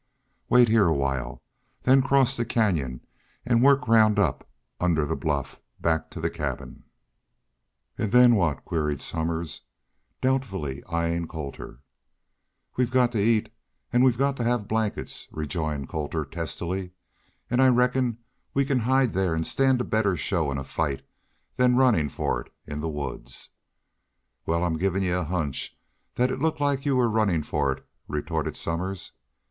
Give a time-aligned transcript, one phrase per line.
[0.49, 1.43] "Wait heah a while
[1.83, 3.05] then cross the canyon
[3.45, 6.85] an' work round up under the bluff, back to the cabin."
[7.99, 9.61] "An' then what?" queried Somers,
[10.19, 11.83] doubtfully eying Colter.
[12.75, 13.53] "We've got to eat
[13.93, 16.93] we've got to have blankets," rejoined Colter, testily.
[17.51, 18.17] "An' I reckon
[18.55, 21.03] we can hide there an' stand a better show in a fight
[21.57, 23.49] than runnin' for it in the woods."
[24.47, 25.77] "Wal, I'm givin' you a hunch
[26.15, 29.11] thet it looked like you was runnin' fer it," retorted Somers.